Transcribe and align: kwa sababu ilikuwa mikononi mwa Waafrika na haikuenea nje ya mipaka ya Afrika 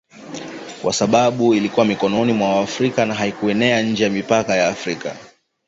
kwa 0.81 0.93
sababu 0.93 1.53
ilikuwa 1.53 1.85
mikononi 1.85 2.33
mwa 2.33 2.49
Waafrika 2.55 3.05
na 3.05 3.13
haikuenea 3.15 3.81
nje 3.81 4.03
ya 4.03 4.09
mipaka 4.09 4.55
ya 4.55 4.67
Afrika 4.67 5.15